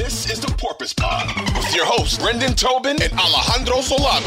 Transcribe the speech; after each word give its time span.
This 0.00 0.30
is 0.30 0.40
the 0.40 0.50
Porpoise 0.56 0.94
Pod 0.94 1.26
with 1.54 1.74
your 1.76 1.84
hosts, 1.84 2.16
Brendan 2.16 2.54
Tobin 2.54 2.96
and 3.02 3.12
Alejandro 3.12 3.82
Solano. 3.82 4.26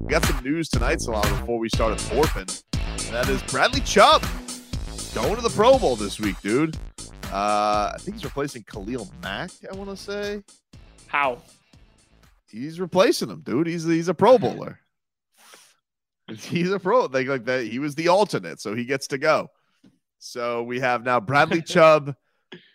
We 0.00 0.10
got 0.10 0.24
some 0.24 0.42
news 0.42 0.68
tonight, 0.68 1.00
Solano, 1.00 1.28
before 1.38 1.60
we 1.60 1.68
started 1.68 2.00
Porpin. 2.08 2.46
And 2.72 3.14
that 3.14 3.28
is 3.28 3.40
Bradley 3.44 3.82
Chubb 3.82 4.26
going 5.14 5.36
to 5.36 5.42
the 5.42 5.50
Pro 5.50 5.78
Bowl 5.78 5.94
this 5.94 6.18
week, 6.18 6.40
dude. 6.40 6.76
Uh, 7.32 7.92
I 7.94 7.98
think 8.00 8.16
he's 8.16 8.24
replacing 8.24 8.64
Khalil 8.64 9.08
Mack, 9.22 9.52
I 9.72 9.76
want 9.76 9.90
to 9.90 9.96
say. 9.96 10.42
How? 11.06 11.40
He's 12.48 12.80
replacing 12.80 13.30
him, 13.30 13.42
dude. 13.42 13.68
He's 13.68 13.84
he's 13.84 14.08
a 14.08 14.14
Pro 14.14 14.38
Bowler. 14.38 14.80
he's 16.36 16.72
a 16.72 16.80
pro 16.80 17.04
like 17.04 17.28
like 17.28 17.44
that. 17.44 17.64
He 17.68 17.78
was 17.78 17.94
the 17.94 18.08
alternate, 18.08 18.60
so 18.60 18.74
he 18.74 18.84
gets 18.84 19.06
to 19.06 19.18
go. 19.18 19.50
So 20.18 20.64
we 20.64 20.80
have 20.80 21.04
now 21.04 21.20
Bradley 21.20 21.62
Chubb 21.66 22.16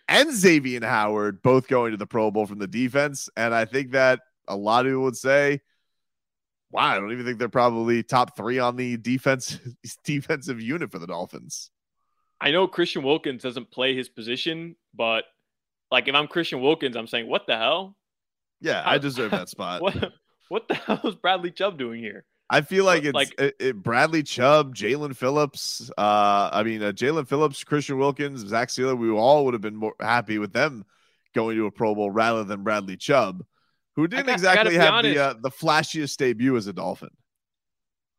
and 0.08 0.32
Xavier 0.32 0.84
Howard 0.84 1.42
both 1.42 1.68
going 1.68 1.92
to 1.92 1.96
the 1.96 2.06
Pro 2.06 2.30
Bowl 2.30 2.46
from 2.46 2.58
the 2.58 2.66
defense. 2.66 3.28
And 3.36 3.54
I 3.54 3.64
think 3.64 3.92
that 3.92 4.20
a 4.48 4.56
lot 4.56 4.86
of 4.86 4.90
people 4.90 5.02
would 5.02 5.16
say, 5.16 5.60
wow, 6.70 6.84
I 6.84 6.98
don't 6.98 7.12
even 7.12 7.24
think 7.24 7.38
they're 7.38 7.48
probably 7.48 8.02
top 8.02 8.36
three 8.36 8.58
on 8.58 8.76
the 8.76 8.96
defense 8.96 9.58
defensive 10.04 10.60
unit 10.60 10.90
for 10.90 10.98
the 10.98 11.06
Dolphins. 11.06 11.70
I 12.40 12.50
know 12.50 12.68
Christian 12.68 13.02
Wilkins 13.02 13.42
doesn't 13.42 13.70
play 13.70 13.96
his 13.96 14.08
position, 14.08 14.76
but 14.94 15.24
like 15.90 16.08
if 16.08 16.14
I'm 16.14 16.28
Christian 16.28 16.60
Wilkins, 16.60 16.96
I'm 16.96 17.06
saying, 17.06 17.28
what 17.28 17.46
the 17.46 17.56
hell? 17.56 17.96
Yeah, 18.60 18.82
I 18.84 18.98
deserve 18.98 19.30
that 19.30 19.48
spot. 19.48 19.80
what 19.82 20.12
what 20.48 20.68
the 20.68 20.74
hell 20.74 21.00
is 21.04 21.14
Bradley 21.14 21.50
Chubb 21.50 21.78
doing 21.78 22.00
here? 22.00 22.24
I 22.48 22.60
feel 22.60 22.84
like 22.84 23.04
it's 23.04 23.14
Like- 23.14 23.34
it, 23.40 23.56
it- 23.58 23.82
Bradley 23.82 24.22
Chubb, 24.22 24.74
Jaelan 24.76 25.16
Phillips. 25.16 25.90
Uh, 25.98 26.48
I 26.52 26.62
mean, 26.62 26.82
uh, 26.82 26.92
Jaelan 26.92 27.26
Phillips, 27.28 27.64
Christian 27.64 27.98
Wilkins, 27.98 28.40
Zach 28.46 28.68
Sieler. 28.68 28.96
We 28.96 29.10
all 29.10 29.44
would 29.44 29.54
have 29.54 29.60
been 29.60 29.76
more 29.76 29.94
happy 30.00 30.38
with 30.38 30.52
them 30.52 30.84
going 31.34 31.56
to 31.56 31.66
a 31.66 31.70
Pro 31.70 31.94
Bowl 31.94 32.10
rather 32.10 32.44
than 32.44 32.62
Bradley 32.62 32.96
Chubb, 32.96 33.44
who 33.96 34.06
didn't 34.06 34.26
got- 34.26 34.34
exactly 34.34 34.76
have 34.76 34.94
honest. 34.94 35.14
the 35.16 35.22
uh, 35.22 35.34
the 35.42 35.50
flashiest 35.50 36.16
debut 36.18 36.56
as 36.56 36.66
a 36.68 36.72
Dolphin. 36.72 37.10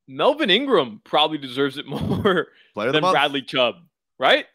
Melvin 0.07 0.49
Ingram 0.49 1.01
probably 1.03 1.37
deserves 1.37 1.77
it 1.77 1.85
more 1.87 2.47
Player 2.73 2.91
than. 2.91 3.01
Bradley 3.01 3.41
Chubb, 3.41 3.75
right? 4.19 4.45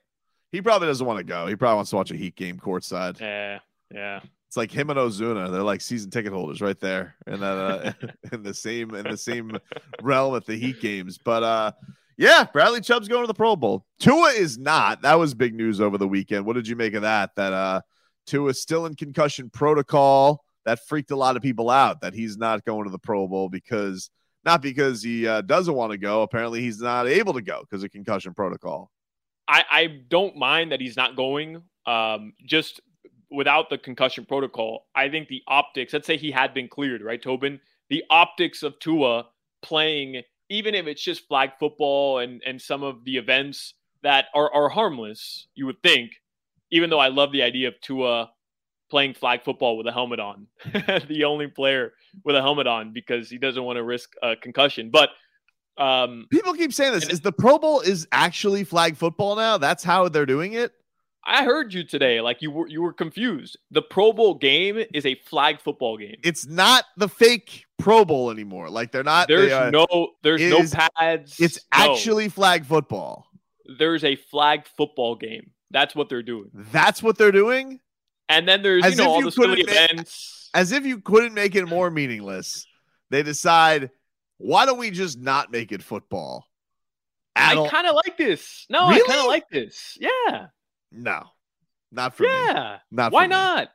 He 0.51 0.61
probably 0.61 0.89
doesn't 0.89 1.07
want 1.07 1.19
to 1.19 1.25
go. 1.25 1.47
He 1.47 1.57
probably 1.57 1.77
wants 1.77 1.91
to 1.91 1.97
watch 1.97 2.11
a 2.11 2.17
Heat 2.17 2.37
game 2.37 2.59
courtside. 2.59 3.19
Yeah, 3.21 3.61
yeah. 3.93 4.21
It's 4.53 4.57
like 4.59 4.71
him 4.71 4.91
and 4.91 4.99
Ozuna. 4.99 5.51
They're 5.51 5.63
like 5.63 5.81
season 5.81 6.11
ticket 6.11 6.31
holders 6.31 6.61
right 6.61 6.79
there, 6.79 7.17
and 7.27 7.41
that 7.41 7.57
uh, 7.57 7.93
in 8.33 8.43
the 8.43 8.53
same 8.53 8.95
in 8.95 9.05
the 9.05 9.17
same 9.17 9.57
realm 10.03 10.37
at 10.37 10.45
the 10.45 10.57
Heat 10.57 10.79
games. 10.79 11.17
But 11.17 11.43
uh, 11.43 11.73
yeah, 12.19 12.45
Bradley 12.53 12.83
Chubb's 12.83 13.09
going 13.09 13.23
to 13.23 13.27
the 13.27 13.33
Pro 13.33 13.57
Bowl. 13.57 13.87
Tua 13.99 14.29
is 14.33 14.59
not. 14.59 15.01
That 15.01 15.15
was 15.15 15.33
big 15.33 15.55
news 15.55 15.81
over 15.81 15.97
the 15.97 16.07
weekend. 16.07 16.45
What 16.45 16.57
did 16.57 16.69
you 16.69 16.77
make 16.77 16.93
of 16.93 17.01
that? 17.01 17.35
That 17.35 17.55
uh, 17.55 17.81
Tua's 18.27 18.61
still 18.61 18.85
in 18.85 18.95
concussion 18.95 19.49
protocol. 19.49 20.45
That 20.67 20.87
freaked 20.87 21.13
a 21.13 21.17
lot 21.17 21.37
of 21.37 21.41
people 21.41 21.71
out. 21.71 22.03
That 22.03 22.13
he's 22.13 22.37
not 22.37 22.63
going 22.67 22.85
to 22.85 22.91
the 22.91 22.99
Pro 22.99 23.27
Bowl 23.27 23.49
because 23.49 24.11
not 24.45 24.61
because 24.61 25.03
he 25.03 25.27
uh, 25.27 25.41
doesn't 25.41 25.75
want 25.75 25.93
to 25.93 25.97
go. 25.97 26.21
Apparently, 26.21 26.61
he's 26.61 26.79
not 26.79 27.07
able 27.07 27.33
to 27.33 27.43
go 27.43 27.63
because 27.63 27.85
of 27.85 27.91
concussion 27.91 28.35
protocol. 28.35 28.91
I, 29.49 29.65
I 29.71 29.87
don't 30.11 30.37
mind 30.37 30.73
that 30.73 30.81
he's 30.83 30.99
not 30.99 31.17
going. 31.17 31.63
Um, 31.87 32.35
just 32.45 32.83
without 33.33 33.71
the 33.71 33.79
concussion 33.79 34.25
protocol, 34.25 34.87
I 34.95 35.09
think 35.09 35.29
the 35.29 35.43
optics. 35.49 35.93
Let's 35.93 36.07
say 36.07 36.17
he 36.17 36.31
had 36.31 36.55
been 36.55 36.69
cleared, 36.69 37.03
right, 37.03 37.21
Tobin? 37.21 37.61
The 37.89 38.05
optics 38.11 38.63
of 38.63 38.79
Tua 38.79 39.27
playing, 39.63 40.23
even 40.49 40.75
if 40.75 40.87
it's 40.87 41.03
just 41.03 41.27
flag 41.29 41.53
football 41.59 42.19
and 42.19 42.43
and 42.45 42.61
some 42.61 42.83
of 42.83 43.05
the 43.05 43.17
events 43.17 43.75
that 44.03 44.27
are 44.35 44.53
are 44.53 44.69
harmless, 44.69 45.49
you 45.55 45.67
would 45.67 45.83
think. 45.83 46.13
Even 46.71 46.89
though 46.89 46.99
I 46.99 47.09
love 47.09 47.33
the 47.33 47.43
idea 47.43 47.69
of 47.69 47.81
Tua 47.81 48.31
playing 48.91 49.15
flag 49.15 49.43
football 49.43 49.77
with 49.77 49.87
a 49.87 49.93
helmet 49.93 50.21
on, 50.21 50.47
the 51.09 51.25
only 51.25 51.47
player 51.47 51.93
with 52.25 52.37
a 52.37 52.43
helmet 52.43 52.67
on 52.67 52.93
because 52.93 53.29
he 53.29 53.39
doesn't 53.39 53.63
want 53.63 53.77
to 53.77 53.83
risk 53.83 54.13
a 54.23 54.37
concussion, 54.37 54.91
but. 54.91 55.11
Um, 55.79 56.27
People 56.31 56.53
keep 56.53 56.75
saying 56.75 56.93
this. 56.93 57.09
Is 57.09 57.23
the 57.23 57.33
Pro 57.33 57.59
Bowl 57.59 57.81
is 57.81 58.07
actually 58.13 58.63
flag 58.63 58.95
football 58.95 59.37
now? 59.37 59.57
That's 59.57 59.83
how 59.83 60.07
they're 60.11 60.27
doing 60.27 60.53
it. 60.53 60.75
I 61.25 61.45
heard 61.45 61.73
you 61.73 61.85
today. 61.85 62.21
Like 62.21 62.43
you 62.43 62.51
were 62.51 62.67
you 62.69 62.83
were 62.83 62.93
confused. 62.93 63.57
The 63.71 63.83
Pro 63.83 64.13
Bowl 64.13 64.35
game 64.35 64.83
is 64.93 65.07
a 65.07 65.15
flag 65.15 65.61
football 65.61 65.97
game. 65.97 66.17
It's 66.25 66.47
not 66.47 66.85
the 66.97 67.09
fake 67.09 67.65
Pro 67.79 68.05
Bowl 68.05 68.31
anymore. 68.31 68.69
Like 68.71 68.91
they're 68.93 69.05
not. 69.05 69.29
There's 69.29 69.51
they, 69.51 69.53
uh, 69.53 69.71
no 69.71 69.87
there's 70.23 70.41
is- 70.41 70.75
no 70.75 70.81
pads. 70.97 71.39
It's 71.41 71.59
No. 71.77 71.93
actually 71.93 72.29
flag 72.29 72.65
football. 72.67 73.27
there's 73.79 74.05
a 74.05 74.17
flag 74.17 74.67
football 74.77 75.15
game. 75.15 75.51
That's 75.71 75.95
what 75.95 76.09
they're 76.09 76.23
doing. 76.23 76.51
That's 76.53 77.03
what 77.03 77.17
they're 77.17 77.33
doing. 77.33 77.81
And 78.29 78.47
then 78.49 78.63
there's 78.63 78.85
As 78.85 78.93
you 78.99 79.05
know 79.05 79.11
all 79.11 79.19
you 79.21 79.25
the 79.27 79.33
silly 79.33 79.61
events. 79.63 80.51
As 80.55 80.73
if 80.73 80.85
you 80.85 81.01
couldn't 81.01 81.33
make 81.35 81.55
it 81.55 81.65
more 81.67 81.91
meaningless. 81.91 82.67
They 83.11 83.23
decide, 83.23 83.91
why 84.39 84.67
don't 84.67 84.79
we 84.79 84.91
just 84.91 85.19
not 85.19 85.51
make 85.53 85.71
it 85.73 85.83
football? 85.83 86.47
I 87.37 87.55
kind 87.71 87.87
of 87.87 87.95
like 87.95 88.19
this. 88.19 88.67
No, 88.69 88.81
I 88.81 89.01
kind 89.07 89.21
of 89.21 89.27
like 89.27 89.49
this. 89.51 89.97
Yeah, 90.01 90.47
no, 90.93 91.25
not 91.91 92.15
for 92.17 92.25
me. 92.25 92.29
yeah. 92.29 92.79
Not 92.91 93.13
Why 93.13 93.25
me. 93.25 93.29
not? 93.31 93.69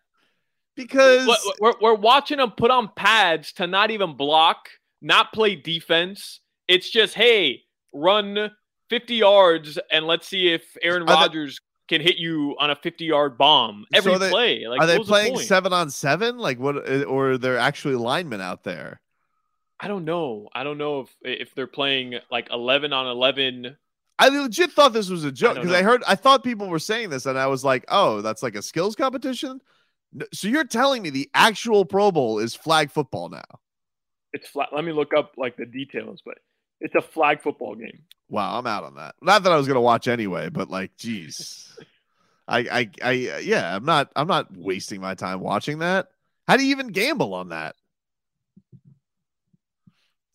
Because 0.76 1.28
We're, 1.28 1.72
we're, 1.72 1.74
we're 1.82 1.96
watching 1.96 2.38
them 2.38 2.52
put 2.52 2.70
on 2.70 2.90
pads 2.96 3.52
to 3.54 3.66
not 3.68 3.90
even 3.90 4.16
block, 4.16 4.70
not 5.02 5.34
play 5.34 5.56
defense. 5.56 6.40
It's 6.68 6.90
just 6.90 7.16
hey, 7.16 7.64
run 7.94 8.52
50 8.90 9.16
yards 9.16 9.80
and 9.92 10.06
let's 10.06 10.28
see 10.28 10.54
if 10.54 10.64
Aaron 10.84 11.06
Rodgers 11.06 11.60
can 11.88 12.02
hit 12.02 12.18
you 12.18 12.56
on 12.60 12.70
a 12.70 12.76
50 12.76 13.06
yard 13.06 13.38
bomb 13.38 13.86
every 13.94 14.14
are 14.14 14.20
they- 14.20 14.30
play. 14.30 14.68
Like, 14.68 14.82
are 14.82 14.86
they 14.86 14.98
was 14.98 15.08
the 15.08 15.12
playing 15.12 15.40
seven 15.40 15.74
on 15.74 15.90
seven? 15.90 16.38
Like 16.38 16.60
what? 16.60 16.76
Or 17.06 17.32
are 17.32 17.38
there 17.38 17.58
actually 17.58 17.96
linemen 17.96 18.42
out 18.42 18.64
there? 18.64 19.02
I 19.80 19.88
don't 19.88 20.06
know. 20.06 20.50
I 20.54 20.64
don't 20.64 20.78
know 20.78 21.02
if 21.02 21.10
if 21.22 21.56
they're 21.56 21.68
playing 21.68 22.16
like 22.32 22.50
11 22.52 22.94
on 22.94 23.08
11. 23.08 23.78
I 24.20 24.30
legit 24.30 24.72
thought 24.72 24.94
this 24.94 25.10
was 25.10 25.24
a 25.24 25.32
joke 25.32 25.56
because 25.56 25.72
I, 25.72 25.82
know. 25.82 25.88
heard 25.88 26.04
I 26.08 26.16
thought 26.16 26.44
people 26.44 26.68
were 26.68 26.80
saying 26.80 27.10
this 27.10 27.26
and 27.26 27.38
I 27.38 27.48
was 27.48 27.64
like, 27.64 27.86
oh, 27.90 28.22
that's 28.22 28.42
like 28.42 28.56
a 28.56 28.62
skills 28.62 28.96
competition. 28.96 29.62
So 30.34 30.48
you're 30.48 30.64
telling 30.64 31.04
me 31.04 31.10
the 31.10 31.30
actual 31.34 31.86
Pro 31.86 32.12
Bowl 32.12 32.40
is 32.40 32.56
flag 32.56 32.92
football 32.92 33.30
now? 33.30 33.44
It's 34.34 34.48
flat. 34.48 34.70
Let 34.74 34.84
me 34.84 34.92
look 34.92 35.14
up 35.14 35.34
like 35.38 35.56
the 35.58 35.66
details, 35.66 36.22
but 36.26 36.40
it's 36.82 36.96
a 36.96 37.02
flag 37.02 37.42
football 37.42 37.76
game. 37.76 38.04
Wow, 38.30 38.58
I'm 38.58 38.68
out 38.68 38.84
on 38.84 38.96
that. 38.96 39.16
Not 39.22 39.44
that 39.44 39.52
I 39.52 39.58
was 39.58 39.68
gonna 39.68 39.82
watch 39.82 40.08
anyway, 40.08 40.50
but 40.50 40.70
like, 40.70 40.98
geez, 40.98 41.78
I, 42.48 42.60
I, 42.60 42.90
I, 43.04 43.12
yeah, 43.12 43.76
I'm 43.76 43.86
not, 43.86 44.12
I'm 44.16 44.28
not 44.28 44.56
wasting 44.56 45.02
my 45.02 45.14
time 45.14 45.42
watching 45.42 45.80
that. 45.80 46.08
How 46.48 46.58
do 46.58 46.64
you 46.64 46.72
even 46.72 46.88
gamble 46.88 47.34
on 47.34 47.50
that? 47.50 47.76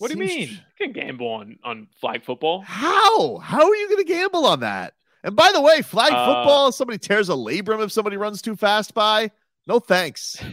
What 0.02 0.10
do 0.10 0.18
you 0.18 0.24
mean? 0.26 0.48
You 0.48 0.58
can 0.78 0.92
gamble 0.92 1.28
on 1.28 1.58
on 1.62 1.86
flag 2.00 2.24
football. 2.24 2.62
How? 2.62 3.36
How 3.38 3.62
are 3.68 3.76
you 3.76 3.88
gonna 3.88 4.02
gamble 4.04 4.44
on 4.46 4.60
that? 4.60 4.94
And 5.22 5.36
by 5.36 5.52
the 5.52 5.60
way, 5.60 5.80
flag 5.82 6.12
Uh, 6.12 6.26
football, 6.26 6.68
if 6.68 6.74
somebody 6.74 6.98
tears 6.98 7.28
a 7.28 7.34
labrum 7.34 7.82
if 7.84 7.92
somebody 7.92 8.16
runs 8.16 8.42
too 8.42 8.56
fast 8.56 8.94
by. 8.94 9.30
No 9.66 9.78
thanks. 9.78 10.42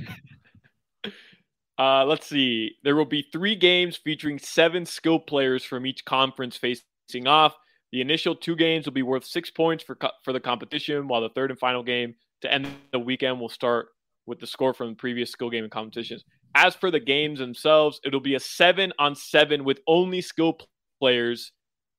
Uh, 1.78 2.04
let's 2.04 2.28
see. 2.28 2.76
There 2.84 2.96
will 2.98 3.06
be 3.06 3.22
three 3.32 3.56
games 3.56 3.96
featuring 3.96 4.38
seven 4.38 4.86
skilled 4.86 5.26
players 5.28 5.64
from 5.64 5.86
each 5.86 6.04
conference 6.04 6.58
facing 6.58 7.26
off. 7.26 7.56
The 7.94 8.02
initial 8.02 8.36
two 8.36 8.58
games 8.58 8.86
will 8.86 8.92
be 8.92 9.02
worth 9.02 9.24
six 9.26 9.50
points 9.50 9.82
for 9.82 9.96
co- 9.96 10.12
for 10.26 10.34
the 10.34 10.42
competition, 10.42 11.08
while 11.08 11.22
the 11.22 11.30
third 11.30 11.52
and 11.52 11.60
final 11.60 11.82
game 11.82 12.16
to 12.42 12.52
end 12.54 12.68
the 12.92 13.00
weekend 13.00 13.40
will 13.40 13.48
start 13.48 13.88
with 14.26 14.40
the 14.42 14.46
score 14.46 14.74
from 14.74 14.90
the 14.90 14.96
previous 14.96 15.32
skill 15.32 15.50
game 15.50 15.64
and 15.64 15.72
competitions. 15.72 16.26
As 16.56 16.76
for 16.76 16.92
the 16.92 17.00
games 17.00 17.40
themselves, 17.40 18.00
it'll 18.04 18.20
be 18.20 18.36
a 18.36 18.40
seven 18.40 18.92
on 19.00 19.16
seven 19.16 19.64
with 19.64 19.80
only 19.88 20.22
skill 20.22 20.58
players 21.00 21.52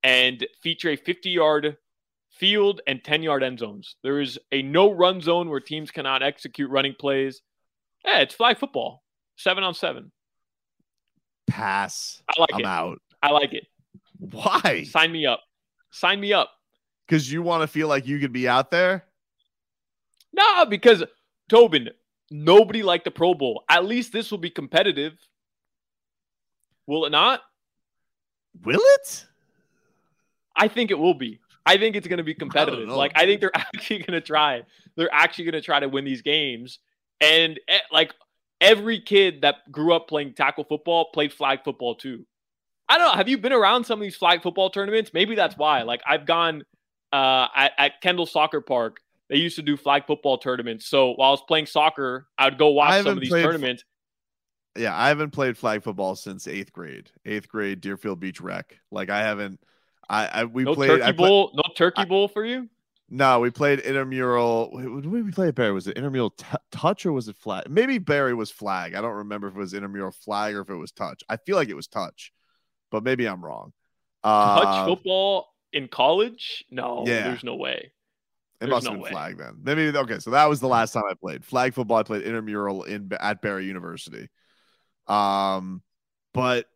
and 0.02 0.46
feature 0.62 0.90
a 0.90 0.96
50 0.96 1.30
yard 1.30 1.76
field 2.30 2.80
and 2.86 3.02
10 3.04 3.22
yard 3.22 3.42
end 3.42 3.58
zones. 3.58 3.96
There 4.02 4.20
is 4.20 4.38
a 4.52 4.62
no 4.62 4.90
run 4.92 5.20
zone 5.20 5.48
where 5.50 5.60
teams 5.60 5.90
cannot 5.90 6.22
execute 6.22 6.70
running 6.70 6.94
plays. 6.98 7.42
Yeah, 8.04 8.20
it's 8.20 8.34
flag 8.34 8.58
football, 8.58 9.02
seven 9.36 9.62
on 9.62 9.74
seven. 9.74 10.10
Pass. 11.46 12.22
I 12.28 12.40
like 12.40 12.54
I'm 12.54 12.60
it. 12.60 12.66
out. 12.66 12.98
I 13.22 13.30
like 13.30 13.52
it. 13.52 13.66
Why? 14.18 14.84
Sign 14.84 15.12
me 15.12 15.26
up. 15.26 15.40
Sign 15.90 16.20
me 16.20 16.32
up. 16.32 16.50
Because 17.06 17.30
you 17.30 17.42
want 17.42 17.62
to 17.62 17.66
feel 17.66 17.88
like 17.88 18.06
you 18.06 18.18
could 18.18 18.32
be 18.32 18.48
out 18.48 18.70
there. 18.70 19.04
No, 20.32 20.64
because 20.66 21.02
Tobin, 21.48 21.90
nobody 22.30 22.82
liked 22.82 23.04
the 23.04 23.10
Pro 23.10 23.34
Bowl. 23.34 23.64
At 23.68 23.84
least 23.84 24.12
this 24.12 24.30
will 24.30 24.38
be 24.38 24.50
competitive. 24.50 25.14
Will 26.86 27.04
it 27.04 27.10
not? 27.10 27.40
Will 28.64 28.80
it? 28.80 29.26
I 30.56 30.68
think 30.68 30.90
it 30.90 30.98
will 30.98 31.14
be. 31.14 31.40
I 31.66 31.76
think 31.76 31.94
it's 31.94 32.08
going 32.08 32.18
to 32.18 32.24
be 32.24 32.34
competitive. 32.34 32.88
know, 32.88 32.96
like 32.96 33.12
I 33.14 33.26
think 33.26 33.40
they're 33.40 33.50
actually 33.54 33.98
going 33.98 34.12
to 34.12 34.20
try. 34.20 34.62
They're 34.96 35.12
actually 35.12 35.44
going 35.44 35.52
to 35.54 35.60
try 35.60 35.80
to 35.80 35.88
win 35.88 36.04
these 36.04 36.22
games. 36.22 36.78
And 37.20 37.60
eh, 37.68 37.78
like 37.92 38.14
every 38.60 39.00
kid 39.00 39.42
that 39.42 39.56
grew 39.70 39.94
up 39.94 40.08
playing 40.08 40.34
tackle 40.34 40.64
football 40.64 41.10
played 41.12 41.32
flag 41.32 41.60
football 41.64 41.94
too. 41.94 42.26
I 42.88 42.98
don't 42.98 43.08
know. 43.08 43.14
Have 43.14 43.28
you 43.28 43.38
been 43.38 43.52
around 43.52 43.84
some 43.84 44.00
of 44.00 44.02
these 44.02 44.16
flag 44.16 44.42
football 44.42 44.70
tournaments? 44.70 45.12
Maybe 45.14 45.36
that's 45.36 45.56
why. 45.56 45.82
Like 45.82 46.00
I've 46.06 46.26
gone 46.26 46.64
uh, 47.12 47.46
at, 47.54 47.72
at 47.78 48.00
Kendall 48.00 48.26
Soccer 48.26 48.60
Park. 48.60 48.98
They 49.30 49.36
used 49.36 49.56
to 49.56 49.62
do 49.62 49.76
flag 49.78 50.06
football 50.06 50.36
tournaments. 50.38 50.86
So 50.86 51.12
while 51.12 51.28
I 51.28 51.30
was 51.30 51.42
playing 51.48 51.66
soccer, 51.66 52.26
I 52.36 52.46
would 52.46 52.58
go 52.58 52.68
watch 52.68 53.02
some 53.04 53.14
of 53.16 53.20
these 53.20 53.30
tournaments. 53.30 53.84
Yeah, 54.76 54.94
I 54.96 55.08
haven't 55.08 55.30
played 55.30 55.56
flag 55.56 55.82
football 55.82 56.14
since 56.16 56.46
eighth 56.46 56.72
grade. 56.72 57.10
Eighth 57.24 57.48
grade, 57.48 57.80
Deerfield 57.80 58.20
Beach 58.20 58.40
Rec. 58.40 58.78
Like 58.90 59.08
I 59.08 59.20
haven't. 59.22 59.60
I, 60.08 60.26
I 60.26 60.44
we 60.44 60.64
No 60.64 60.74
played. 60.74 60.88
turkey 60.88 61.02
I 61.04 61.12
play- 61.12 61.28
bowl. 61.28 61.52
no 61.54 61.62
turkey 61.76 62.02
I- 62.02 62.04
bowl 62.04 62.28
for 62.28 62.44
you. 62.44 62.68
no, 63.08 63.38
we 63.40 63.50
played 63.50 63.78
intramural. 63.80 64.70
Wait, 64.72 64.88
What 64.90 65.02
did 65.02 65.12
we 65.12 65.30
play 65.32 65.48
at 65.48 65.54
Barry? 65.54 65.72
Was 65.72 65.86
it 65.86 65.96
intramural 65.96 66.30
t- 66.30 66.44
touch 66.72 67.06
or 67.06 67.12
was 67.12 67.28
it 67.28 67.36
flag? 67.36 67.70
Maybe 67.70 67.98
Barry 67.98 68.34
was 68.34 68.50
flag. 68.50 68.94
I 68.94 69.00
don't 69.00 69.14
remember 69.16 69.46
if 69.48 69.54
it 69.54 69.58
was 69.58 69.74
intramural 69.74 70.10
flag 70.12 70.54
or 70.56 70.60
if 70.62 70.70
it 70.70 70.74
was 70.76 70.90
touch. 70.92 71.22
I 71.28 71.36
feel 71.36 71.54
like 71.56 71.68
it 71.68 71.74
was 71.76 71.86
touch, 71.88 72.32
but 72.90 73.02
maybe 73.04 73.26
I'm 73.26 73.44
wrong. 73.44 73.72
Uh, 74.24 74.60
Touch 74.64 74.88
football 74.88 75.48
in 75.72 75.86
college? 75.88 76.64
No, 76.70 77.04
yeah. 77.06 77.22
there's 77.28 77.44
no 77.44 77.54
way. 77.56 77.92
It 78.60 78.66
There's 78.66 78.70
must 78.70 78.84
no 78.84 78.90
have 78.92 78.98
been 78.98 79.04
way. 79.04 79.10
flag 79.10 79.38
then. 79.38 79.56
Maybe 79.62 79.96
okay. 79.96 80.18
So 80.18 80.30
that 80.30 80.48
was 80.48 80.60
the 80.60 80.68
last 80.68 80.92
time 80.92 81.04
I 81.08 81.14
played 81.14 81.44
flag 81.44 81.72
football. 81.72 81.96
I 81.96 82.02
played 82.02 82.22
intramural 82.22 82.82
in 82.84 83.10
at 83.18 83.40
Barry 83.40 83.64
University. 83.64 84.28
Um, 85.06 85.82
but 86.34 86.66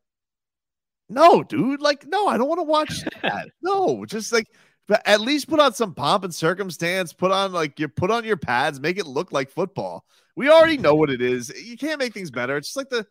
no, 1.10 1.42
dude, 1.42 1.82
like 1.82 2.06
no, 2.06 2.26
I 2.26 2.38
don't 2.38 2.48
want 2.48 2.60
to 2.60 2.64
watch 2.64 3.02
that. 3.22 3.48
no, 3.62 4.06
just 4.06 4.32
like, 4.32 4.46
but 4.88 5.02
at 5.04 5.20
least 5.20 5.48
put 5.48 5.60
on 5.60 5.74
some 5.74 5.94
pomp 5.94 6.24
and 6.24 6.34
circumstance. 6.34 7.12
Put 7.12 7.30
on 7.30 7.52
like 7.52 7.78
you 7.78 7.88
put 7.88 8.10
on 8.10 8.24
your 8.24 8.38
pads, 8.38 8.80
make 8.80 8.96
it 8.98 9.06
look 9.06 9.30
like 9.30 9.50
football. 9.50 10.06
We 10.36 10.48
already 10.48 10.78
know 10.78 10.94
what 10.94 11.10
it 11.10 11.20
is. 11.20 11.52
You 11.62 11.76
can't 11.76 11.98
make 11.98 12.14
things 12.14 12.30
better. 12.30 12.56
It's 12.56 12.68
just 12.68 12.76
like 12.78 12.88
the 12.88 13.06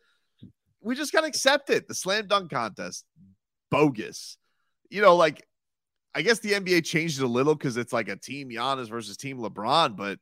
we 0.81 0.95
just 0.95 1.13
gotta 1.13 1.27
accept 1.27 1.69
it. 1.69 1.87
The 1.87 1.93
slam 1.93 2.27
dunk 2.27 2.49
contest, 2.49 3.05
bogus. 3.69 4.37
You 4.89 5.03
know, 5.03 5.15
like 5.15 5.45
I 6.15 6.21
guess 6.21 6.39
the 6.39 6.53
NBA 6.53 6.85
changed 6.85 7.19
it 7.19 7.23
a 7.23 7.27
little 7.27 7.55
because 7.55 7.77
it's 7.77 7.93
like 7.93 8.07
a 8.07 8.15
team 8.15 8.49
Giannis 8.49 8.89
versus 8.89 9.17
team 9.17 9.39
LeBron, 9.39 9.95
but 9.95 10.19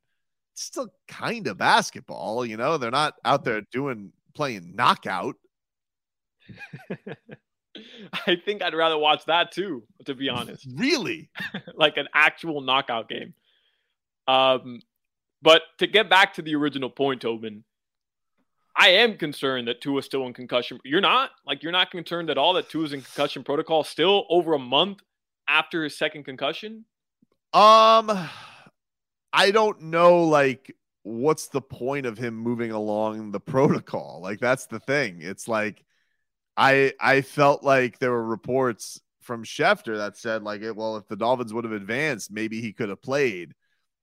it's 0.53 0.63
still 0.63 0.93
kind 1.07 1.47
of 1.47 1.57
basketball. 1.57 2.45
You 2.45 2.57
know, 2.57 2.77
they're 2.77 2.91
not 2.91 3.15
out 3.25 3.43
there 3.43 3.61
doing 3.71 4.13
playing 4.33 4.75
knockout. 4.75 5.35
I 8.27 8.35
think 8.43 8.61
I'd 8.61 8.73
rather 8.73 8.97
watch 8.97 9.25
that 9.25 9.51
too, 9.51 9.83
to 10.05 10.15
be 10.15 10.29
honest. 10.29 10.67
Really? 10.75 11.29
like 11.75 11.97
an 11.97 12.07
actual 12.13 12.61
knockout 12.61 13.09
game. 13.09 13.33
Um, 14.27 14.81
but 15.41 15.63
to 15.79 15.88
get 15.88 16.09
back 16.09 16.35
to 16.35 16.41
the 16.41 16.55
original 16.55 16.89
point, 16.89 17.21
Tobin, 17.21 17.63
I 18.75 18.89
am 18.89 19.17
concerned 19.17 19.67
that 19.67 19.81
Tua's 19.81 20.05
still 20.05 20.25
in 20.27 20.33
concussion. 20.33 20.79
You're 20.85 21.01
not 21.01 21.31
like 21.45 21.63
you're 21.63 21.71
not 21.71 21.91
concerned 21.91 22.29
at 22.29 22.38
all 22.38 22.53
that 22.53 22.69
Tua's 22.69 22.93
in 22.93 23.01
concussion 23.01 23.43
protocol 23.43 23.83
still 23.83 24.25
over 24.29 24.53
a 24.53 24.59
month 24.59 25.01
after 25.51 25.83
his 25.83 25.98
second 25.98 26.24
concussion. 26.24 26.86
Um, 27.53 28.09
I 29.33 29.51
don't 29.51 29.81
know. 29.83 30.24
Like, 30.24 30.75
what's 31.03 31.50
the 31.50 31.62
point 31.62 32.06
of 32.06 32.18
him 32.18 32.36
moving 32.36 32.71
along 32.71 33.31
the 33.31 33.39
protocol? 33.56 34.21
Like, 34.24 34.39
that's 34.39 34.68
the 34.68 34.80
thing. 34.80 35.18
It's 35.21 35.48
like, 35.48 35.83
I 36.57 36.94
I 37.00 37.21
felt 37.21 37.63
like 37.63 38.00
there 38.00 38.12
were 38.12 38.25
reports 38.25 39.00
from 39.21 39.44
Schefter 39.44 39.98
that 39.98 40.18
said 40.18 40.44
like, 40.44 40.62
well, 40.75 40.98
if 40.98 41.07
the 41.07 41.15
Dolphins 41.15 41.53
would 41.53 41.63
have 41.63 41.74
advanced, 41.74 42.31
maybe 42.31 42.62
he 42.62 42.74
could 42.74 42.89
have 42.89 43.01
played. 43.01 43.53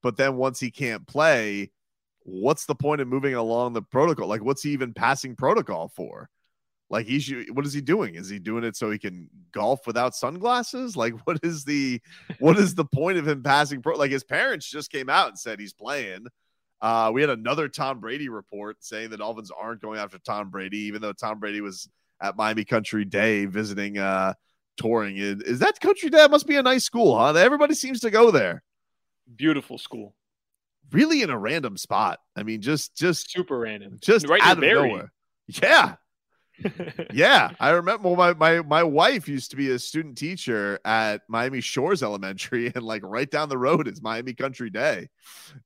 But 0.02 0.16
then 0.16 0.36
once 0.36 0.60
he 0.60 0.70
can't 0.70 1.06
play, 1.06 1.72
what's 2.20 2.66
the 2.66 2.74
point 2.74 3.00
of 3.00 3.08
moving 3.08 3.34
along 3.34 3.72
the 3.72 3.82
protocol? 3.82 4.28
Like, 4.28 4.44
what's 4.44 4.62
he 4.62 4.70
even 4.70 4.94
passing 4.94 5.34
protocol 5.34 5.88
for? 5.88 6.28
Like, 6.90 7.06
he's 7.06 7.30
what 7.52 7.66
is 7.66 7.72
he 7.72 7.80
doing? 7.80 8.14
Is 8.14 8.28
he 8.28 8.38
doing 8.38 8.64
it 8.64 8.76
so 8.76 8.90
he 8.90 8.98
can 8.98 9.28
golf 9.52 9.86
without 9.86 10.14
sunglasses? 10.14 10.96
Like, 10.96 11.14
what 11.26 11.38
is 11.42 11.64
the 11.64 12.00
what 12.38 12.58
is 12.58 12.74
the 12.74 12.84
point 12.84 13.18
of 13.18 13.28
him 13.28 13.42
passing 13.42 13.82
pro? 13.82 13.96
Like, 13.96 14.10
his 14.10 14.24
parents 14.24 14.68
just 14.68 14.90
came 14.90 15.08
out 15.08 15.28
and 15.28 15.38
said 15.38 15.60
he's 15.60 15.74
playing. 15.74 16.26
Uh, 16.80 17.10
we 17.12 17.20
had 17.20 17.30
another 17.30 17.68
Tom 17.68 17.98
Brady 17.98 18.28
report 18.28 18.76
saying 18.80 19.10
the 19.10 19.16
Dolphins 19.16 19.50
aren't 19.50 19.82
going 19.82 19.98
after 19.98 20.18
Tom 20.18 20.48
Brady, 20.48 20.78
even 20.78 21.02
though 21.02 21.12
Tom 21.12 21.40
Brady 21.40 21.60
was 21.60 21.88
at 22.20 22.36
Miami 22.36 22.64
Country 22.64 23.04
Day 23.04 23.46
visiting, 23.46 23.98
uh, 23.98 24.34
touring. 24.76 25.16
Is, 25.16 25.42
is 25.42 25.58
that 25.58 25.80
Country 25.80 26.08
Day? 26.08 26.18
That 26.18 26.30
must 26.30 26.46
be 26.46 26.56
a 26.56 26.62
nice 26.62 26.84
school, 26.84 27.18
huh? 27.18 27.34
Everybody 27.34 27.74
seems 27.74 28.00
to 28.00 28.10
go 28.10 28.30
there. 28.30 28.62
Beautiful 29.36 29.76
school, 29.76 30.14
Really 30.90 31.20
in 31.20 31.28
a 31.30 31.38
random 31.38 31.76
spot. 31.76 32.18
I 32.34 32.44
mean, 32.44 32.62
just 32.62 32.96
just 32.96 33.30
super 33.30 33.58
random, 33.58 33.98
just 34.00 34.26
right 34.26 34.40
out 34.42 34.56
of 34.56 34.60
Barry. 34.62 34.88
nowhere. 34.88 35.12
Yeah, 35.48 35.96
yeah. 37.12 37.50
I 37.60 37.70
remember 37.70 38.08
well, 38.08 38.16
my 38.16 38.34
my 38.34 38.62
my 38.62 38.82
wife 38.82 39.28
used 39.28 39.50
to 39.50 39.56
be 39.56 39.70
a 39.70 39.78
student 39.78 40.18
teacher 40.18 40.78
at 40.84 41.22
Miami 41.28 41.60
Shores 41.60 42.02
Elementary, 42.02 42.72
and 42.74 42.82
like 42.84 43.02
right 43.04 43.30
down 43.30 43.48
the 43.48 43.58
road 43.58 43.88
is 43.88 44.02
Miami 44.02 44.34
Country 44.34 44.70
Day. 44.70 45.08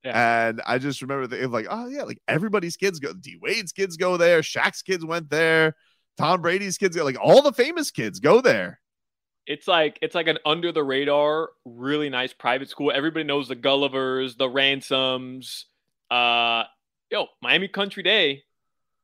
And 0.04 0.60
I 0.66 0.78
just 0.78 1.02
remember 1.02 1.26
thinking 1.26 1.50
like, 1.50 1.66
oh 1.70 1.86
yeah, 1.88 2.02
like 2.02 2.20
everybody's 2.28 2.76
kids 2.76 2.98
go. 2.98 3.12
D 3.12 3.38
Wade's 3.40 3.72
kids 3.72 3.96
go 3.96 4.16
there. 4.16 4.40
Shaq's 4.42 4.82
kids 4.82 5.04
went 5.04 5.30
there. 5.30 5.74
Tom 6.18 6.42
Brady's 6.42 6.76
kids 6.78 6.96
go. 6.96 7.04
Like 7.04 7.18
all 7.20 7.42
the 7.42 7.52
famous 7.52 7.90
kids 7.90 8.20
go 8.20 8.40
there. 8.40 8.80
it's 9.46 9.66
like 9.66 9.98
it's 10.02 10.14
like 10.14 10.28
an 10.28 10.38
under 10.46 10.72
the 10.72 10.84
radar, 10.84 11.50
really 11.64 12.08
nice 12.08 12.32
private 12.32 12.68
school. 12.70 12.92
Everybody 12.92 13.24
knows 13.24 13.48
the 13.48 13.56
Gullivers, 13.56 14.36
the 14.36 14.48
Ransoms. 14.48 15.66
Uh, 16.10 16.64
yo, 17.10 17.26
Miami 17.40 17.68
Country 17.68 18.02
Day, 18.02 18.44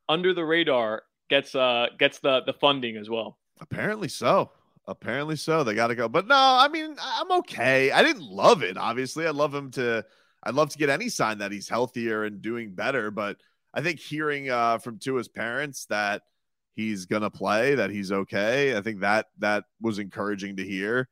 under 0.08 0.32
the 0.34 0.44
radar 0.44 1.02
gets 1.28 1.54
uh 1.54 1.86
gets 1.98 2.18
the 2.20 2.42
the 2.46 2.52
funding 2.52 2.96
as 2.96 3.08
well. 3.08 3.38
Apparently 3.60 4.08
so. 4.08 4.50
Apparently 4.86 5.36
so. 5.36 5.64
They 5.64 5.74
got 5.74 5.88
to 5.88 5.94
go. 5.94 6.08
But 6.08 6.26
no, 6.26 6.34
I 6.36 6.68
mean, 6.68 6.96
I'm 6.98 7.30
okay. 7.40 7.90
I 7.90 8.02
didn't 8.02 8.22
love 8.22 8.62
it. 8.62 8.78
Obviously, 8.78 9.26
I'd 9.26 9.34
love 9.34 9.54
him 9.54 9.70
to. 9.72 10.04
I'd 10.42 10.54
love 10.54 10.70
to 10.70 10.78
get 10.78 10.88
any 10.88 11.08
sign 11.08 11.38
that 11.38 11.52
he's 11.52 11.68
healthier 11.68 12.24
and 12.24 12.40
doing 12.40 12.74
better. 12.74 13.10
But 13.10 13.36
I 13.74 13.82
think 13.82 14.00
hearing 14.00 14.48
uh, 14.48 14.78
from 14.78 14.98
his 15.02 15.28
parents 15.28 15.86
that 15.86 16.22
he's 16.74 17.06
gonna 17.06 17.30
play, 17.30 17.74
that 17.74 17.90
he's 17.90 18.12
okay. 18.12 18.76
I 18.76 18.80
think 18.80 19.00
that 19.00 19.26
that 19.38 19.64
was 19.80 19.98
encouraging 19.98 20.56
to 20.56 20.64
hear. 20.64 21.08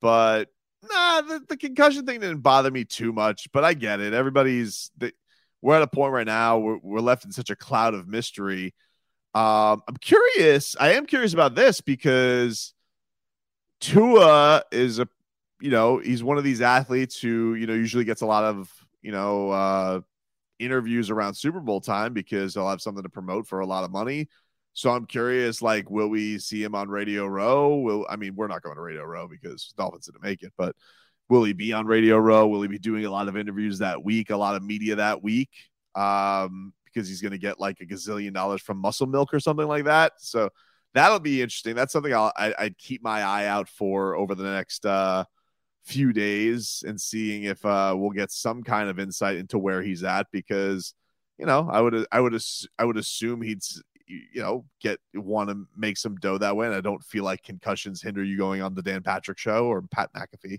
But 0.00 0.48
nah, 0.90 1.20
the, 1.22 1.42
the 1.48 1.56
concussion 1.56 2.06
thing 2.06 2.20
didn't 2.20 2.40
bother 2.40 2.70
me 2.70 2.84
too 2.84 3.12
much. 3.12 3.48
But 3.52 3.64
I 3.64 3.74
get 3.74 4.00
it. 4.00 4.14
Everybody's. 4.14 4.90
We're 5.60 5.76
at 5.76 5.82
a 5.82 5.88
point 5.88 6.12
right 6.12 6.26
now. 6.26 6.58
We're, 6.58 6.78
we're 6.78 7.00
left 7.00 7.24
in 7.24 7.32
such 7.32 7.50
a 7.50 7.56
cloud 7.56 7.92
of 7.92 8.06
mystery. 8.06 8.74
Um, 9.38 9.84
I'm 9.86 9.96
curious. 10.00 10.74
I 10.80 10.94
am 10.94 11.06
curious 11.06 11.32
about 11.32 11.54
this 11.54 11.80
because 11.80 12.74
Tua 13.80 14.64
is 14.72 14.98
a, 14.98 15.06
you 15.60 15.70
know, 15.70 15.98
he's 15.98 16.24
one 16.24 16.38
of 16.38 16.44
these 16.44 16.60
athletes 16.60 17.20
who, 17.20 17.54
you 17.54 17.68
know, 17.68 17.74
usually 17.74 18.02
gets 18.02 18.22
a 18.22 18.26
lot 18.26 18.42
of, 18.42 18.68
you 19.00 19.12
know, 19.12 19.50
uh, 19.50 20.00
interviews 20.58 21.08
around 21.08 21.34
Super 21.34 21.60
Bowl 21.60 21.80
time 21.80 22.14
because 22.14 22.52
they'll 22.52 22.68
have 22.68 22.80
something 22.80 23.04
to 23.04 23.08
promote 23.08 23.46
for 23.46 23.60
a 23.60 23.66
lot 23.66 23.84
of 23.84 23.92
money. 23.92 24.28
So 24.72 24.90
I'm 24.90 25.06
curious, 25.06 25.62
like, 25.62 25.88
will 25.88 26.08
we 26.08 26.40
see 26.40 26.60
him 26.60 26.74
on 26.74 26.88
Radio 26.88 27.24
Row? 27.24 27.76
Will 27.76 28.06
I 28.10 28.16
mean, 28.16 28.34
we're 28.34 28.48
not 28.48 28.62
going 28.62 28.74
to 28.74 28.82
Radio 28.82 29.04
Row 29.04 29.28
because 29.28 29.72
Dolphins 29.78 30.06
didn't 30.06 30.24
make 30.24 30.42
it, 30.42 30.52
but 30.58 30.74
will 31.28 31.44
he 31.44 31.52
be 31.52 31.72
on 31.72 31.86
Radio 31.86 32.18
Row? 32.18 32.48
Will 32.48 32.62
he 32.62 32.68
be 32.68 32.80
doing 32.80 33.04
a 33.04 33.10
lot 33.10 33.28
of 33.28 33.36
interviews 33.36 33.78
that 33.78 34.02
week, 34.02 34.30
a 34.30 34.36
lot 34.36 34.56
of 34.56 34.64
media 34.64 34.96
that 34.96 35.22
week? 35.22 35.50
Um, 35.94 36.72
because 36.92 37.08
he's 37.08 37.22
going 37.22 37.32
to 37.32 37.38
get 37.38 37.60
like 37.60 37.80
a 37.80 37.86
gazillion 37.86 38.32
dollars 38.32 38.62
from 38.62 38.78
Muscle 38.78 39.06
Milk 39.06 39.32
or 39.32 39.40
something 39.40 39.66
like 39.66 39.84
that. 39.84 40.12
So 40.18 40.50
that'll 40.94 41.20
be 41.20 41.42
interesting. 41.42 41.74
That's 41.74 41.92
something 41.92 42.12
I'll 42.14 42.32
I, 42.36 42.54
I'd 42.58 42.78
keep 42.78 43.02
my 43.02 43.22
eye 43.22 43.46
out 43.46 43.68
for 43.68 44.16
over 44.16 44.34
the 44.34 44.44
next 44.44 44.86
uh 44.86 45.24
few 45.88 46.12
days 46.12 46.84
and 46.86 47.00
seeing 47.00 47.44
if 47.44 47.64
uh, 47.64 47.94
we'll 47.96 48.10
get 48.10 48.30
some 48.30 48.62
kind 48.62 48.90
of 48.90 48.98
insight 48.98 49.36
into 49.36 49.58
where 49.58 49.82
he's 49.82 50.04
at 50.04 50.26
because 50.30 50.92
you 51.38 51.46
know 51.46 51.66
I 51.72 51.80
would 51.80 52.06
I 52.12 52.20
would 52.20 52.38
I 52.78 52.84
would 52.84 52.98
assume 52.98 53.40
he'd 53.40 53.62
you 54.06 54.42
know 54.42 54.66
get 54.80 54.98
want 55.14 55.48
to 55.48 55.66
make 55.76 55.96
some 55.96 56.16
dough 56.16 56.38
that 56.38 56.56
way 56.56 56.66
and 56.66 56.74
I 56.74 56.82
don't 56.82 57.02
feel 57.02 57.24
like 57.24 57.42
concussions 57.42 58.02
hinder 58.02 58.22
you 58.22 58.36
going 58.36 58.60
on 58.60 58.74
the 58.74 58.82
Dan 58.82 59.02
Patrick 59.02 59.38
show 59.38 59.66
or 59.66 59.80
Pat 59.82 60.10
McAfee. 60.14 60.58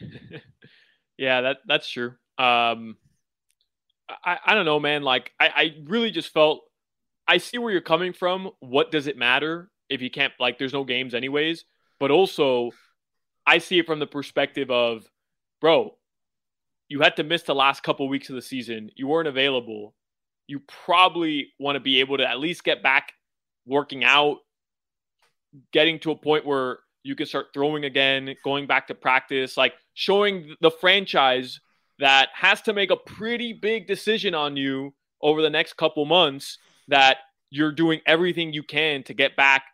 yeah, 1.18 1.40
that 1.42 1.58
that's 1.66 1.88
true. 1.88 2.14
Um, 2.38 2.96
I 4.24 4.38
I 4.46 4.54
don't 4.54 4.66
know, 4.66 4.80
man. 4.80 5.02
Like 5.02 5.32
I 5.40 5.48
I 5.48 5.74
really 5.84 6.10
just 6.10 6.32
felt 6.32 6.62
I 7.28 7.38
see 7.38 7.58
where 7.58 7.72
you're 7.72 7.80
coming 7.80 8.12
from. 8.12 8.50
What 8.60 8.92
does 8.92 9.06
it 9.06 9.16
matter 9.16 9.70
if 9.88 10.00
you 10.00 10.10
can't 10.10 10.32
like? 10.38 10.58
There's 10.58 10.72
no 10.72 10.84
games 10.84 11.14
anyways. 11.14 11.64
But 11.98 12.10
also, 12.10 12.70
I 13.46 13.58
see 13.58 13.78
it 13.78 13.86
from 13.86 14.00
the 14.00 14.06
perspective 14.06 14.70
of, 14.70 15.06
bro, 15.60 15.96
you 16.88 17.00
had 17.00 17.16
to 17.16 17.24
miss 17.24 17.42
the 17.42 17.54
last 17.54 17.82
couple 17.82 18.08
weeks 18.08 18.28
of 18.28 18.36
the 18.36 18.42
season. 18.42 18.90
You 18.96 19.08
weren't 19.08 19.28
available. 19.28 19.94
You 20.46 20.60
probably 20.84 21.52
want 21.58 21.76
to 21.76 21.80
be 21.80 22.00
able 22.00 22.18
to 22.18 22.28
at 22.28 22.38
least 22.38 22.64
get 22.64 22.82
back 22.82 23.12
working 23.66 24.04
out, 24.04 24.38
getting 25.72 25.98
to 26.00 26.12
a 26.12 26.16
point 26.16 26.46
where 26.46 26.78
you 27.02 27.16
can 27.16 27.26
start 27.26 27.46
throwing 27.52 27.84
again, 27.84 28.34
going 28.44 28.66
back 28.66 28.88
to 28.88 28.94
practice, 28.94 29.56
like 29.56 29.74
showing 29.96 30.54
the 30.60 30.70
franchise 30.70 31.58
that 31.98 32.28
has 32.34 32.60
to 32.60 32.74
make 32.74 32.90
a 32.90 32.96
pretty 32.96 33.54
big 33.54 33.86
decision 33.86 34.34
on 34.34 34.54
you 34.54 34.92
over 35.22 35.40
the 35.40 35.48
next 35.48 35.78
couple 35.78 36.04
months 36.04 36.58
that 36.88 37.16
you're 37.48 37.72
doing 37.72 38.00
everything 38.04 38.52
you 38.52 38.62
can 38.62 39.02
to 39.02 39.14
get 39.14 39.34
back 39.36 39.64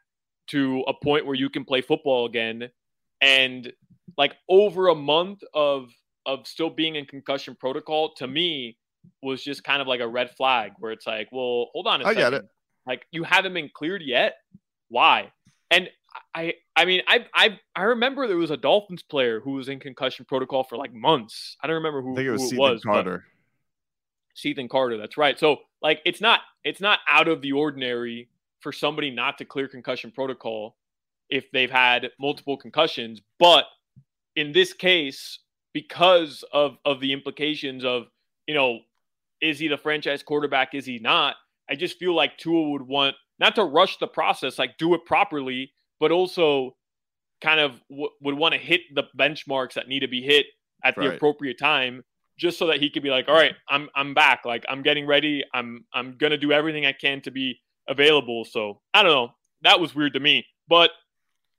to 0.46 0.84
a 0.86 0.94
point 0.94 1.26
where 1.26 1.34
you 1.34 1.50
can 1.50 1.64
play 1.64 1.80
football 1.80 2.26
again. 2.26 2.70
And 3.20 3.72
like 4.16 4.34
over 4.48 4.88
a 4.88 4.94
month 4.94 5.42
of 5.52 5.90
of 6.24 6.46
still 6.46 6.70
being 6.70 6.94
in 6.94 7.04
concussion 7.04 7.56
protocol 7.58 8.14
to 8.14 8.28
me 8.28 8.78
was 9.22 9.42
just 9.42 9.64
kind 9.64 9.82
of 9.82 9.88
like 9.88 9.98
a 10.00 10.06
red 10.06 10.30
flag 10.36 10.70
where 10.78 10.92
it's 10.92 11.06
like 11.06 11.28
well 11.32 11.68
hold 11.72 11.88
on 11.88 12.00
a 12.00 12.04
I 12.04 12.14
second 12.14 12.22
get 12.22 12.34
it. 12.34 12.48
like 12.86 13.06
you 13.10 13.24
haven't 13.24 13.54
been 13.54 13.70
cleared 13.74 14.02
yet? 14.02 14.34
Why? 14.88 15.32
And 15.72 15.90
I 16.34 16.54
I 16.76 16.84
mean 16.84 17.02
I 17.06 17.26
I 17.34 17.58
I 17.74 17.82
remember 17.82 18.26
there 18.26 18.36
was 18.36 18.50
a 18.50 18.56
Dolphins 18.56 19.02
player 19.02 19.40
who 19.40 19.52
was 19.52 19.68
in 19.68 19.80
concussion 19.80 20.24
protocol 20.24 20.64
for 20.64 20.76
like 20.76 20.92
months. 20.92 21.56
I 21.62 21.66
don't 21.66 21.76
remember 21.76 22.02
who, 22.02 22.12
I 22.12 22.16
think 22.16 22.28
it 22.28 22.32
was 22.32 22.42
who 22.42 22.46
Stephen 22.48 22.60
was, 22.60 22.82
Carter. 22.82 23.24
Ethan 24.44 24.68
Carter. 24.68 24.96
That's 24.96 25.16
right. 25.16 25.38
So 25.38 25.58
like 25.80 26.00
it's 26.04 26.20
not 26.20 26.40
it's 26.64 26.80
not 26.80 27.00
out 27.08 27.28
of 27.28 27.42
the 27.42 27.52
ordinary 27.52 28.28
for 28.60 28.72
somebody 28.72 29.10
not 29.10 29.38
to 29.38 29.44
clear 29.44 29.68
concussion 29.68 30.10
protocol 30.10 30.76
if 31.28 31.50
they've 31.50 31.70
had 31.70 32.10
multiple 32.18 32.56
concussions, 32.56 33.20
but 33.38 33.64
in 34.36 34.52
this 34.52 34.72
case 34.72 35.38
because 35.72 36.44
of 36.52 36.76
of 36.84 37.00
the 37.00 37.12
implications 37.12 37.84
of, 37.84 38.06
you 38.46 38.54
know, 38.54 38.80
is 39.40 39.58
he 39.58 39.68
the 39.68 39.78
franchise 39.78 40.22
quarterback 40.22 40.74
is 40.74 40.86
he 40.86 40.98
not? 40.98 41.36
I 41.68 41.74
just 41.74 41.98
feel 41.98 42.14
like 42.14 42.38
Tua 42.38 42.70
would 42.70 42.82
want 42.82 43.16
not 43.38 43.54
to 43.56 43.64
rush 43.64 43.98
the 43.98 44.06
process, 44.06 44.58
like 44.58 44.78
do 44.78 44.94
it 44.94 45.04
properly, 45.04 45.72
but 46.02 46.10
also 46.10 46.74
kind 47.40 47.60
of 47.60 47.80
w- 47.88 48.10
would 48.20 48.34
want 48.34 48.54
to 48.54 48.58
hit 48.58 48.80
the 48.92 49.04
benchmarks 49.16 49.74
that 49.74 49.86
need 49.86 50.00
to 50.00 50.08
be 50.08 50.20
hit 50.20 50.46
at 50.82 50.96
the 50.96 51.14
appropriate 51.14 51.60
time 51.60 52.02
just 52.36 52.58
so 52.58 52.66
that 52.66 52.80
he 52.80 52.90
could 52.90 53.04
be 53.04 53.08
like 53.08 53.28
all 53.28 53.34
right 53.34 53.54
i'm 53.68 53.88
i'm 53.94 54.12
back. 54.12 54.40
Like 54.44 54.64
i'm 54.68 54.82
getting 54.82 55.06
ready. 55.06 55.44
I'm 55.54 55.84
i'm 55.94 56.16
gonna 56.18 56.36
do 56.36 56.50
everything 56.50 56.84
i 56.86 56.92
can 56.92 57.20
to 57.22 57.30
be 57.30 57.60
available. 57.88 58.44
So 58.44 58.80
i 58.92 59.04
don't 59.04 59.12
know. 59.12 59.30
That 59.62 59.78
was 59.78 59.94
weird 59.94 60.14
to 60.14 60.20
me. 60.20 60.44
But 60.66 60.90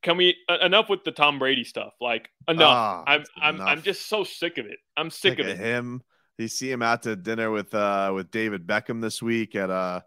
can 0.02 0.18
we 0.18 0.36
uh, 0.50 0.58
enough 0.62 0.90
with 0.90 1.06
the 1.06 1.14
tom 1.14 1.40
brady 1.40 1.64
stuff. 1.64 1.94
Like 2.02 2.30
enough. 2.50 2.68
Ah, 2.68 3.04
i'm 3.08 3.24
i'm 3.42 3.62
i'm 3.62 3.82
just 3.82 4.10
so 4.10 4.26
sick 4.26 4.58
of 4.58 4.66
it. 4.66 4.80
I'm 4.98 5.10
sick, 5.10 5.40
of 5.40 5.48
it. 5.48 5.58
him. 5.58 6.04
You 6.38 6.50
see 6.50 6.70
him 6.70 6.82
out 6.82 7.04
to 7.04 7.16
dinner 7.16 7.50
with 7.50 7.74
uh 7.74 8.12
with 8.14 8.30
David 8.30 8.68
Beckham 8.68 9.02
this 9.02 9.22
week 9.22 9.56
at 9.56 9.70
uh 9.70 10.02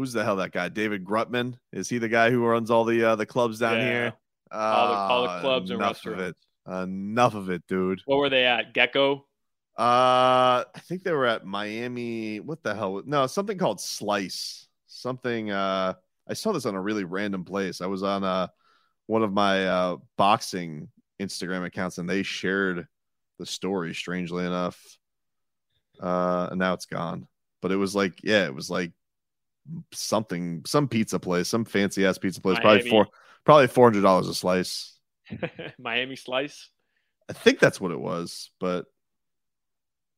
who's 0.00 0.14
the 0.14 0.24
hell 0.24 0.36
that 0.36 0.50
guy? 0.50 0.66
David 0.70 1.04
Grutman? 1.04 1.58
Is 1.74 1.90
he 1.90 1.98
the 1.98 2.08
guy 2.08 2.30
who 2.30 2.42
runs 2.46 2.70
all 2.70 2.86
the 2.86 3.04
uh 3.04 3.16
the 3.16 3.26
clubs 3.26 3.58
down 3.58 3.76
Yeah. 3.76 3.84
here? 3.84 4.12
all 4.50 4.88
the, 4.88 4.94
all 4.96 5.22
the 5.24 5.28
Ah, 5.28 5.40
clubs 5.42 5.70
and 5.70 5.80
enough 5.80 6.06
of 6.06 6.18
it. 6.18 6.36
Enough 6.66 7.34
of 7.34 7.50
it, 7.50 7.62
dude. 7.68 8.00
what 8.06 8.16
were 8.16 8.30
they 8.30 8.46
at 8.46 8.72
gecko 8.72 9.26
Uh 9.76 10.64
I 10.74 10.80
think 10.88 11.02
they 11.02 11.12
were 11.12 11.26
at 11.26 11.44
Miami. 11.44 12.40
What 12.40 12.62
the 12.62 12.74
hell? 12.74 13.02
No, 13.04 13.26
something 13.26 13.58
called 13.58 13.78
Slice. 13.80 14.68
Something 14.86 15.50
uh 15.50 15.92
I 16.26 16.32
saw 16.32 16.52
this 16.52 16.64
on 16.64 16.74
a 16.74 16.80
really 16.80 17.04
random 17.04 17.44
place. 17.44 17.82
I 17.82 17.86
was 17.86 18.02
on 18.02 18.24
uh 18.24 18.46
one 19.06 19.22
of 19.22 19.34
my 19.34 19.66
uh 19.66 19.96
boxing 20.16 20.88
Instagram 21.20 21.66
accounts 21.66 21.98
and 21.98 22.08
they 22.08 22.22
shared 22.22 22.86
the 23.38 23.44
story 23.44 23.94
strangely 23.94 24.46
enough. 24.46 24.80
Uh 26.00 26.48
and 26.50 26.58
now 26.58 26.72
it's 26.72 26.86
gone. 26.86 27.26
But 27.62 27.72
it 27.72 27.76
was 27.76 27.94
like, 27.94 28.14
yeah, 28.24 28.46
it 28.46 28.54
was 28.54 28.70
like 28.70 28.92
something 29.92 30.62
some 30.66 30.88
pizza 30.88 31.18
place, 31.18 31.48
some 31.48 31.64
fancy 31.64 32.06
ass 32.06 32.18
pizza 32.18 32.40
place, 32.40 32.58
probably 32.60 32.88
four 32.88 33.06
probably 33.44 33.66
four 33.66 33.86
hundred 33.86 34.02
dollars 34.02 34.28
a 34.28 34.34
slice. 34.34 34.98
miami 35.78 36.16
slice 36.16 36.70
I 37.30 37.32
think 37.32 37.60
that's 37.60 37.80
what 37.80 37.92
it 37.92 38.00
was, 38.00 38.50
but 38.58 38.86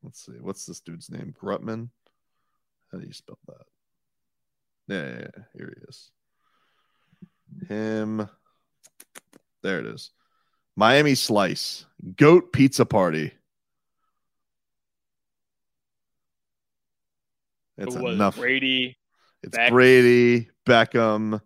let's 0.03 0.25
see. 0.25 0.33
What's 0.41 0.65
this 0.65 0.81
dude's 0.81 1.11
name? 1.11 1.35
Grutman? 1.39 1.91
How 2.91 2.97
do 2.97 3.07
you 3.07 3.13
spell 3.13 3.39
that? 3.49 3.67
Yeah, 4.89 5.03
yeah, 5.03 5.21
yeah. 5.21 5.43
Here 5.55 5.75
he 5.77 5.85
is. 5.89 6.11
Him. 7.69 8.31
There 9.63 9.79
it 9.81 9.85
is. 9.85 10.11
Miami 10.75 11.15
Slice. 11.15 11.85
Goat 12.17 12.51
Pizza 12.51 12.87
Party. 12.87 13.33
It's 17.77 17.95
who 17.95 18.05
was 18.05 18.15
enough. 18.15 18.37
brady 18.39 18.97
It's 19.43 19.57
Beck? 19.57 19.71
Brady, 19.73 20.49
Beckham. 20.67 21.41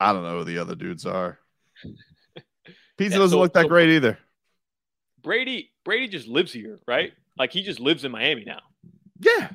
I 0.00 0.12
don't 0.12 0.22
know 0.22 0.38
who 0.38 0.44
the 0.44 0.58
other 0.58 0.74
dudes 0.74 1.06
are. 1.06 1.38
Pizza 2.98 3.16
doesn't 3.18 3.30
so- 3.30 3.38
look 3.40 3.52
that 3.54 3.62
so- 3.62 3.68
great 3.68 3.90
either. 3.90 4.18
brady 5.22 5.70
brady 5.84 6.06
just 6.08 6.28
lives 6.28 6.52
here 6.52 6.78
right 6.86 7.12
like 7.38 7.50
he 7.52 7.62
just 7.62 7.80
lives 7.80 8.04
in 8.04 8.12
miami 8.12 8.44
now 8.44 8.60
Yeah. 9.20 9.48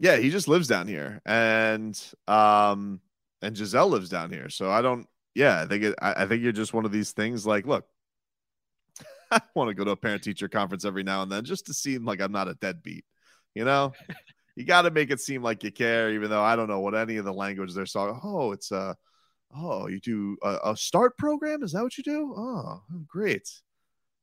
Yeah, 0.00 0.16
he 0.16 0.30
just 0.30 0.46
lives 0.46 0.68
down 0.68 0.86
here. 0.86 1.20
And 1.26 2.00
um 2.28 3.00
and 3.42 3.56
Gisele 3.56 3.88
lives 3.88 4.08
down 4.08 4.30
here. 4.30 4.48
So 4.48 4.70
I 4.70 4.80
don't 4.80 5.06
yeah, 5.34 5.60
I 5.62 5.66
think 5.66 5.82
it 5.84 5.94
I, 6.00 6.22
I 6.22 6.26
think 6.26 6.42
you're 6.42 6.52
just 6.52 6.72
one 6.72 6.84
of 6.84 6.92
these 6.92 7.10
things 7.12 7.44
like, 7.46 7.66
look, 7.66 7.84
I 9.32 9.40
want 9.54 9.68
to 9.70 9.74
go 9.74 9.84
to 9.84 9.90
a 9.90 9.96
parent 9.96 10.22
teacher 10.22 10.48
conference 10.48 10.84
every 10.84 11.02
now 11.02 11.22
and 11.22 11.30
then 11.32 11.44
just 11.44 11.66
to 11.66 11.74
seem 11.74 12.04
like 12.04 12.20
I'm 12.20 12.32
not 12.32 12.46
a 12.48 12.54
deadbeat. 12.54 13.04
You 13.56 13.64
know? 13.64 13.92
You 14.58 14.64
gotta 14.64 14.90
make 14.90 15.10
it 15.10 15.20
seem 15.20 15.42
like 15.42 15.62
you 15.62 15.70
care, 15.70 16.10
even 16.10 16.30
though 16.30 16.42
I 16.42 16.56
don't 16.56 16.68
know 16.68 16.80
what 16.80 16.94
any 16.96 17.16
of 17.16 17.24
the 17.24 17.32
language 17.32 17.72
they're 17.74 17.84
talking. 17.86 18.20
Oh, 18.24 18.50
it's 18.52 18.72
a 18.72 18.96
oh, 19.56 19.86
you 19.86 20.00
do 20.00 20.36
a, 20.42 20.58
a 20.72 20.76
start 20.76 21.16
program? 21.16 21.62
Is 21.62 21.72
that 21.72 21.82
what 21.82 21.96
you 21.96 22.02
do? 22.04 22.34
Oh, 22.36 22.82
great. 23.06 23.48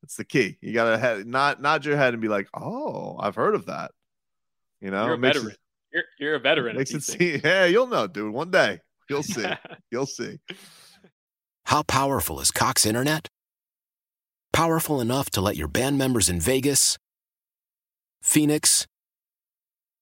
That's 0.01 0.17
the 0.17 0.25
key. 0.25 0.57
You 0.61 0.73
gotta 0.73 0.97
head, 0.97 1.25
nod 1.25 1.61
nod 1.61 1.85
your 1.85 1.95
head 1.95 2.13
and 2.13 2.21
be 2.21 2.27
like, 2.27 2.47
oh, 2.53 3.17
I've 3.17 3.35
heard 3.35 3.55
of 3.55 3.67
that. 3.67 3.91
You 4.81 4.91
know, 4.91 5.05
you're 5.05 5.13
a 5.13 5.17
It 5.17 5.19
makes 5.19 5.37
it- 5.37 5.39
veteran 5.39 5.55
you're, 5.93 6.03
you're 6.19 6.35
a 6.35 6.39
veteran 6.39 6.71
at 6.71 6.79
Makes 6.79 6.91
it 6.91 6.93
these 6.95 7.05
seem, 7.17 7.41
yeah, 7.43 7.65
you'll 7.65 7.87
know, 7.87 8.05
dude. 8.05 8.33
One 8.33 8.51
day 8.51 8.81
you'll 9.09 9.23
see. 9.35 9.45
You'll 9.91 10.05
see. 10.05 10.39
How 11.67 11.83
powerful 11.83 12.41
is 12.41 12.51
Cox 12.51 12.85
Internet? 12.85 13.29
Powerful 14.51 14.99
enough 14.99 15.29
to 15.31 15.41
let 15.41 15.55
your 15.55 15.67
band 15.69 15.97
members 15.97 16.29
in 16.29 16.39
Vegas, 16.41 16.97
Phoenix, 18.21 18.85